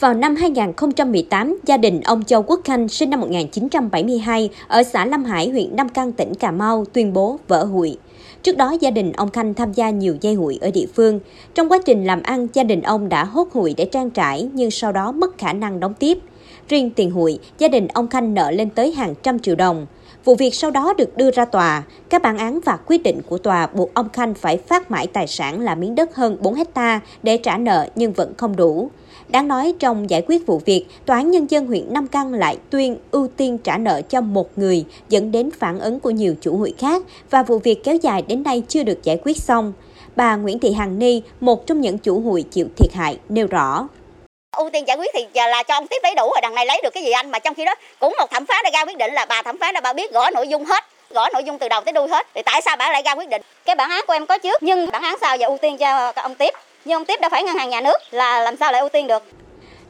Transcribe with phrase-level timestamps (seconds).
[0.00, 5.24] Vào năm 2018, gia đình ông Châu Quốc Khanh sinh năm 1972 ở xã Lâm
[5.24, 7.96] Hải, huyện Nam Căn, tỉnh Cà Mau tuyên bố vỡ hụi.
[8.42, 11.20] Trước đó, gia đình ông Khanh tham gia nhiều dây hụi ở địa phương.
[11.54, 14.70] Trong quá trình làm ăn, gia đình ông đã hốt hụi để trang trải, nhưng
[14.70, 16.18] sau đó mất khả năng đóng tiếp.
[16.68, 19.86] Riêng tiền hụi, gia đình ông Khanh nợ lên tới hàng trăm triệu đồng.
[20.24, 21.82] Vụ việc sau đó được đưa ra tòa.
[22.08, 25.26] Các bản án và quyết định của tòa buộc ông Khanh phải phát mãi tài
[25.26, 28.90] sản là miếng đất hơn 4 hecta để trả nợ nhưng vẫn không đủ.
[29.28, 32.58] Đáng nói trong giải quyết vụ việc, Tòa án Nhân dân huyện Nam Căn lại
[32.70, 36.56] tuyên ưu tiên trả nợ cho một người, dẫn đến phản ứng của nhiều chủ
[36.56, 39.72] hụi khác và vụ việc kéo dài đến nay chưa được giải quyết xong.
[40.16, 43.88] Bà Nguyễn Thị Hằng Ni, một trong những chủ hụi chịu thiệt hại, nêu rõ
[44.56, 46.80] ưu tiên giải quyết thì là cho ông tiếp lấy đủ rồi đằng này lấy
[46.82, 47.30] được cái gì anh?
[47.30, 49.58] Mà trong khi đó cũng một thẩm phán đã ra quyết định là bà thẩm
[49.58, 52.08] phán là bà biết gõ nội dung hết gõ nội dung từ đầu tới đuôi
[52.08, 52.26] hết.
[52.34, 53.42] Thì tại sao bà lại ra quyết định?
[53.64, 56.12] Cái bản án của em có trước nhưng bản án sao giờ ưu tiên cho
[56.16, 56.54] ông tiếp?
[56.84, 59.06] Nhưng ông tiếp đã phải ngân hàng nhà nước là làm sao lại ưu tiên
[59.06, 59.22] được?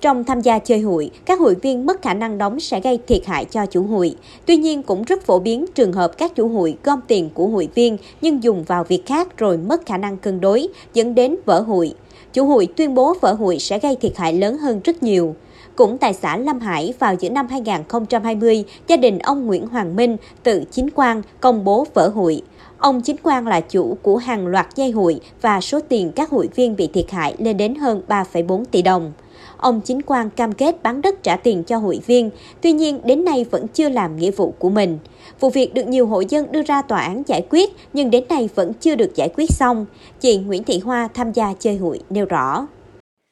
[0.00, 3.26] Trong tham gia chơi hụi, các hụi viên mất khả năng đóng sẽ gây thiệt
[3.26, 4.16] hại cho chủ hụi.
[4.46, 7.68] Tuy nhiên cũng rất phổ biến trường hợp các chủ hụi gom tiền của hụi
[7.74, 11.60] viên nhưng dùng vào việc khác rồi mất khả năng cân đối, dẫn đến vỡ
[11.60, 11.94] hụi.
[12.32, 15.34] Chủ hụi tuyên bố vỡ hụi sẽ gây thiệt hại lớn hơn rất nhiều.
[15.76, 20.16] Cũng tại xã Lâm Hải vào giữa năm 2020, gia đình ông Nguyễn Hoàng Minh
[20.42, 22.42] tự chính quan công bố vỡ hụi.
[22.78, 26.48] Ông chính quan là chủ của hàng loạt dây hụi và số tiền các hụi
[26.54, 29.12] viên bị thiệt hại lên đến hơn 3,4 tỷ đồng.
[29.56, 32.30] Ông chính quan cam kết bán đất trả tiền cho hội viên,
[32.60, 34.98] tuy nhiên đến nay vẫn chưa làm nghĩa vụ của mình.
[35.40, 38.48] Vụ việc được nhiều hộ dân đưa ra tòa án giải quyết, nhưng đến nay
[38.54, 39.86] vẫn chưa được giải quyết xong.
[40.20, 42.66] Chị Nguyễn Thị Hoa tham gia chơi hụi nêu rõ.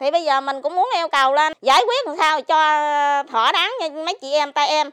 [0.00, 2.56] Thì bây giờ mình cũng muốn yêu cầu lên giải quyết làm sao cho
[3.32, 4.90] thỏa đáng như mấy chị em tay em.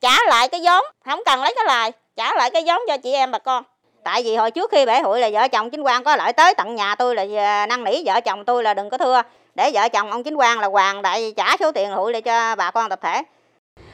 [0.00, 3.12] Trả lại cái vốn, không cần lấy cái lời, trả lại cái vốn cho chị
[3.12, 3.64] em bà con.
[4.04, 6.54] Tại vì hồi trước khi bể hụi là vợ chồng chính quan có lợi tới
[6.54, 9.22] tận nhà tôi là à, năn nỉ vợ chồng tôi là đừng có thưa.
[9.54, 12.56] Để vợ chồng ông chính quan là hoàng đại trả số tiền hụi lại cho
[12.56, 13.22] bà con tập thể.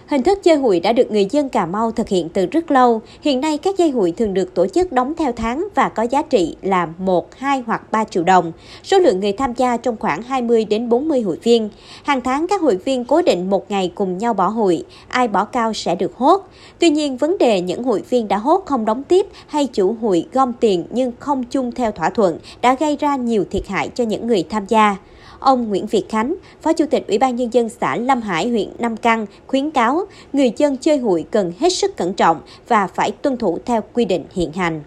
[0.07, 3.01] Hình thức chơi hụi đã được người dân Cà Mau thực hiện từ rất lâu.
[3.21, 6.23] Hiện nay các dây hụi thường được tổ chức đóng theo tháng và có giá
[6.23, 8.53] trị là 1, 2 hoặc 3 triệu đồng.
[8.83, 11.71] Số lượng người tham gia trong khoảng 20 đến 40 hụi viên.
[12.03, 15.45] Hàng tháng các hụi viên cố định một ngày cùng nhau bỏ hụi, ai bỏ
[15.45, 16.49] cao sẽ được hốt.
[16.79, 20.27] Tuy nhiên vấn đề những hụi viên đã hốt không đóng tiếp hay chủ hụi
[20.33, 24.05] gom tiền nhưng không chung theo thỏa thuận đã gây ra nhiều thiệt hại cho
[24.05, 24.97] những người tham gia.
[25.39, 28.69] Ông Nguyễn Việt Khánh, Phó Chủ tịch Ủy ban Nhân dân xã Lâm Hải, huyện
[28.79, 33.11] Nam Căn khuyến cáo người dân chơi hụi cần hết sức cẩn trọng và phải
[33.11, 34.83] tuân thủ theo quy định hiện hành.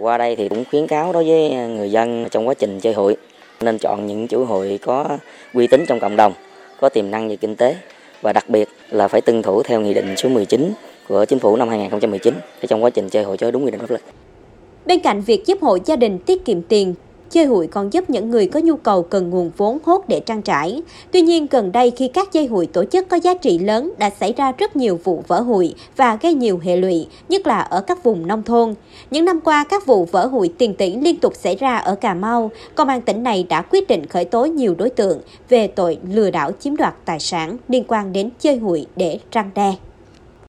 [0.00, 3.16] Qua đây thì cũng khuyến cáo đối với người dân trong quá trình chơi hụi
[3.60, 5.18] nên chọn những chủ hụi có
[5.54, 6.32] uy tín trong cộng đồng,
[6.80, 7.76] có tiềm năng về kinh tế
[8.22, 10.72] và đặc biệt là phải tuân thủ theo nghị định số 19
[11.08, 13.80] của chính phủ năm 2019 để trong quá trình chơi hụi cho đúng quy định
[13.80, 14.02] pháp luật.
[14.86, 16.94] Bên cạnh việc giúp hộ gia đình tiết kiệm tiền,
[17.30, 20.42] Chơi hụi còn giúp những người có nhu cầu cần nguồn vốn hốt để trang
[20.42, 20.82] trải.
[21.10, 24.10] Tuy nhiên, gần đây khi các dây hụi tổ chức có giá trị lớn đã
[24.10, 27.80] xảy ra rất nhiều vụ vỡ hụi và gây nhiều hệ lụy, nhất là ở
[27.80, 28.74] các vùng nông thôn.
[29.10, 32.14] Những năm qua, các vụ vỡ hụi tiền tỷ liên tục xảy ra ở Cà
[32.14, 32.50] Mau.
[32.74, 36.30] Công an tỉnh này đã quyết định khởi tố nhiều đối tượng về tội lừa
[36.30, 39.74] đảo chiếm đoạt tài sản liên quan đến chơi hụi để răng đe.